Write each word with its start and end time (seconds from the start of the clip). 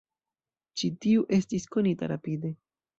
Ĉi 0.81 0.89
tiu 1.05 1.27
estis 1.41 1.71
konita 1.77 2.13
rapide. 2.17 2.57